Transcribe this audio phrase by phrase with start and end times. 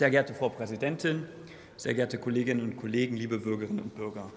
[0.00, 1.26] Sehr geehrte Frau Präsidentin,
[1.76, 4.30] sehr geehrte Kolleginnen und Kollegen, liebe Bürgerinnen und Bürger!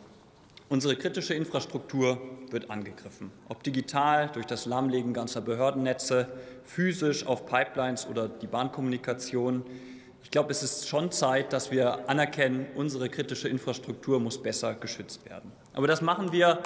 [0.68, 2.22] Unsere kritische Infrastruktur
[2.52, 6.28] wird angegriffen, ob digital durch das Lahmlegen ganzer Behördennetze,
[6.66, 9.64] physisch auf Pipelines oder die Bahnkommunikation.
[10.22, 15.26] Ich glaube, es ist schon Zeit, dass wir anerkennen, unsere kritische Infrastruktur muss besser geschützt
[15.30, 15.50] werden.
[15.72, 16.62] Aber das machen wir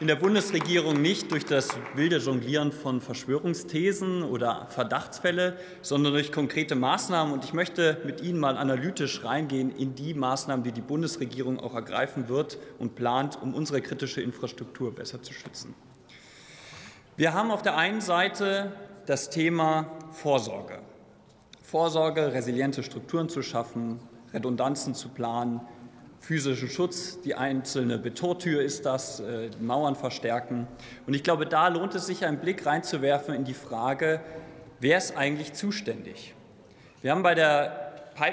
[0.00, 6.74] in der Bundesregierung nicht durch das wilde Jonglieren von Verschwörungsthesen oder Verdachtsfälle, sondern durch konkrete
[6.74, 7.34] Maßnahmen.
[7.34, 11.74] Und ich möchte mit Ihnen mal analytisch reingehen in die Maßnahmen, die die Bundesregierung auch
[11.74, 15.74] ergreifen wird und plant, um unsere kritische Infrastruktur besser zu schützen.
[17.18, 18.72] Wir haben auf der einen Seite
[19.04, 20.78] das Thema Vorsorge.
[21.62, 24.00] Vorsorge, resiliente Strukturen zu schaffen,
[24.32, 25.60] Redundanzen zu planen,
[26.20, 27.20] physischen Schutz.
[27.22, 30.68] Die einzelne Betortür ist das, äh, Mauern verstärken.
[31.06, 34.20] Und ich glaube, da lohnt es sich, einen Blick reinzuwerfen in die Frage,
[34.78, 36.34] wer ist eigentlich zuständig?
[37.02, 37.86] Wir haben bei, der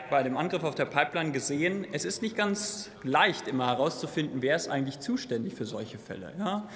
[0.10, 4.58] bei dem Angriff auf der Pipeline gesehen, es ist nicht ganz leicht, immer herauszufinden, wer
[4.58, 6.34] ist eigentlich zuständig für solche Fälle.
[6.38, 6.68] Ja?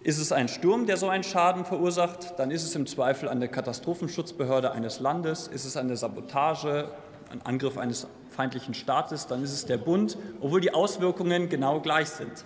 [0.00, 3.48] Ist es ein Sturm, der so einen Schaden verursacht, dann ist es im Zweifel eine
[3.48, 6.90] Katastrophenschutzbehörde eines Landes, ist es eine Sabotage,
[7.30, 12.08] ein Angriff eines feindlichen Staates, dann ist es der Bund, obwohl die Auswirkungen genau gleich
[12.08, 12.44] sind.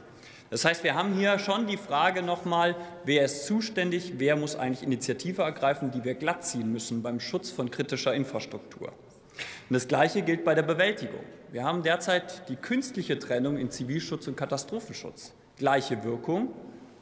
[0.51, 4.83] Das heißt, wir haben hier schon die Frage nochmal, wer ist zuständig, wer muss eigentlich
[4.83, 8.89] Initiative ergreifen, die wir glatt ziehen müssen beim Schutz von kritischer Infrastruktur.
[8.89, 11.25] Und das Gleiche gilt bei der Bewältigung.
[11.51, 15.33] Wir haben derzeit die künstliche Trennung in Zivilschutz und Katastrophenschutz.
[15.57, 16.49] Gleiche Wirkung.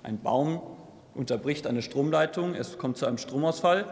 [0.05, 0.63] Ein Baum
[1.15, 3.85] unterbricht eine Stromleitung, es kommt zu einem Stromausfall.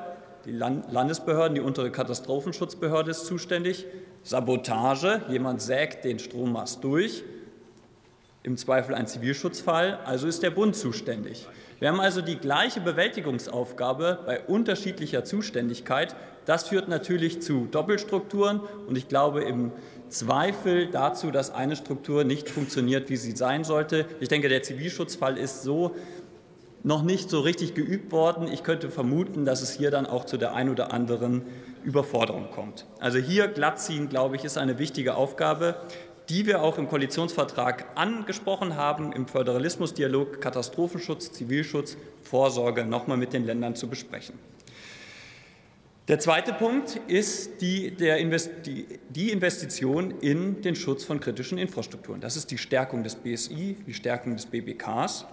[0.48, 3.84] Die Landesbehörden, die untere Katastrophenschutzbehörde ist zuständig.
[4.22, 7.22] Sabotage, jemand sägt den Strommast durch,
[8.44, 11.46] im Zweifel ein Zivilschutzfall, also ist der Bund zuständig.
[11.80, 16.16] Wir haben also die gleiche Bewältigungsaufgabe bei unterschiedlicher Zuständigkeit.
[16.46, 19.70] Das führt natürlich zu Doppelstrukturen und ich glaube im
[20.08, 24.06] Zweifel dazu, dass eine Struktur nicht funktioniert, wie sie sein sollte.
[24.18, 25.94] Ich denke, der Zivilschutzfall ist so
[26.88, 28.48] noch nicht so richtig geübt worden.
[28.50, 31.42] Ich könnte vermuten, dass es hier dann auch zu der ein oder anderen
[31.84, 32.86] Überforderung kommt.
[32.98, 35.76] Also hier glattziehen, glaube ich, ist eine wichtige Aufgabe,
[36.30, 43.44] die wir auch im Koalitionsvertrag angesprochen haben, im Föderalismusdialog Katastrophenschutz, Zivilschutz, Vorsorge nochmal mit den
[43.44, 44.38] Ländern zu besprechen.
[46.08, 52.22] Der zweite Punkt ist die, Invest die, die, Investition in den Schutz von kritischen Infrastrukturen.
[52.22, 55.26] Das ist die Stärkung des BSI, die Stärkung des BBKs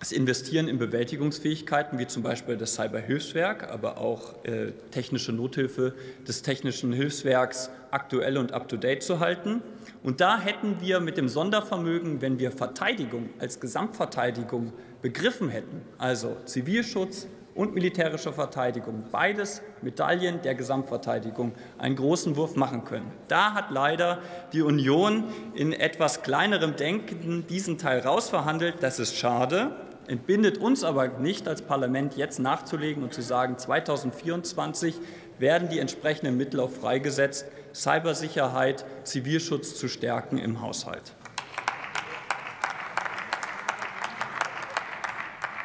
[0.00, 5.94] das Investieren in Bewältigungsfähigkeiten, wie zum Beispiel das Cyberhilfswerk, aber auch äh, technische Nothilfe
[6.26, 9.60] des Technischen Hilfswerks aktuell und up-to-date zu halten.
[10.04, 14.72] Und da hätten wir mit dem Sondervermögen, wenn wir Verteidigung als Gesamtverteidigung
[15.02, 17.26] begriffen hätten, also Zivilschutz
[17.56, 23.10] und militärische Verteidigung, beides Medaillen der Gesamtverteidigung, einen großen Wurf machen können.
[23.26, 24.20] Da hat leider
[24.52, 28.76] die Union in etwas kleinerem Denken diesen Teil rausverhandelt.
[28.80, 29.72] Das ist schade
[30.08, 34.94] entbindet uns aber nicht als Parlament jetzt nachzulegen und zu sagen, 2024
[35.38, 41.14] werden die entsprechenden Mittel auch freigesetzt, Cybersicherheit, Zivilschutz zu stärken im Haushalt.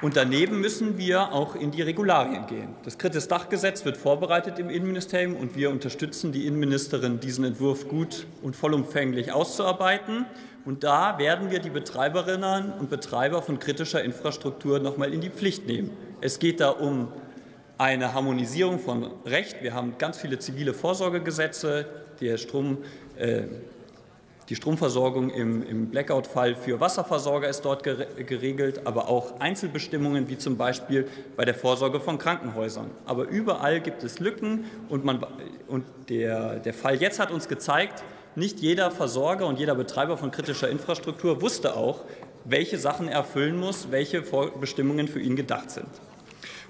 [0.04, 2.76] Und daneben müssen wir auch in die Regularien gehen.
[2.84, 8.54] Das Kritis-Dachgesetz wird vorbereitet im Innenministerium und wir unterstützen die Innenministerin, diesen Entwurf gut und
[8.54, 10.26] vollumfänglich auszuarbeiten.
[10.66, 15.30] Und da werden wir die Betreiberinnen und Betreiber von kritischer Infrastruktur noch mal in die
[15.30, 15.92] Pflicht nehmen.
[16.20, 17.08] Es geht da um
[17.78, 19.64] eine Harmonisierung von Recht.
[19.64, 21.86] Wir haben ganz viele zivile Vorsorgegesetze.
[22.20, 22.80] Der Strom,
[23.18, 23.44] äh,
[24.50, 30.58] die Stromversorgung im, im Blackout-Fall für Wasserversorger ist dort geregelt, aber auch Einzelbestimmungen wie zum
[30.58, 32.92] Beispiel bei der Vorsorge von Krankenhäusern.
[33.06, 35.26] Aber überall gibt es Lücken und, man,
[35.68, 38.04] und der, der Fall jetzt hat uns gezeigt,
[38.36, 42.02] nicht jeder Versorger und jeder Betreiber von kritischer Infrastruktur wusste auch,
[42.46, 44.24] welche Sachen er erfüllen muss, welche
[44.60, 45.88] Bestimmungen für ihn gedacht sind.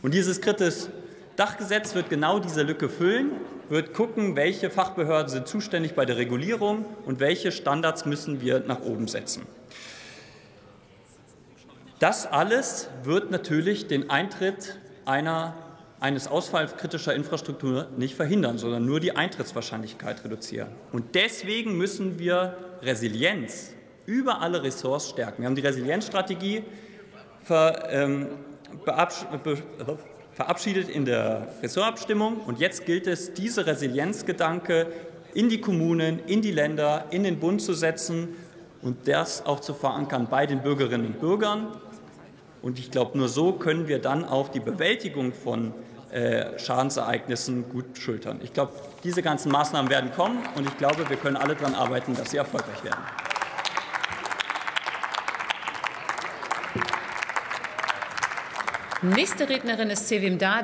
[0.01, 0.89] Und dieses kritische
[1.35, 3.31] Dachgesetz wird genau diese Lücke füllen
[3.69, 8.81] wird gucken, welche Fachbehörden sind zuständig bei der Regulierung und welche Standards müssen wir nach
[8.81, 9.43] oben setzen.
[11.99, 15.53] Das alles wird natürlich den Eintritt einer,
[15.99, 20.69] eines Ausfalls kritischer Infrastruktur nicht verhindern, sondern nur die Eintrittswahrscheinlichkeit reduzieren.
[20.91, 23.71] Und deswegen müssen wir Resilienz
[24.05, 25.43] über alle Ressorts stärken.
[25.43, 26.63] Wir haben die Resilienzstrategie
[27.41, 28.27] ver, ähm,
[30.33, 32.37] verabschiedet in der Ressortabstimmung.
[32.37, 34.87] Und jetzt gilt es, diese Resilienzgedanke
[35.33, 38.29] in die Kommunen, in die Länder, in den Bund zu setzen
[38.81, 41.67] und das auch zu verankern bei den Bürgerinnen und Bürgern.
[42.61, 45.73] Und ich glaube, nur so können wir dann auch die Bewältigung von
[46.11, 48.39] äh, Schadensereignissen gut schultern.
[48.43, 52.15] Ich glaube, diese ganzen Maßnahmen werden kommen und ich glaube, wir können alle daran arbeiten,
[52.15, 53.01] dass sie erfolgreich werden.
[59.03, 60.63] Nächste Rednerin ist Sevim Dar,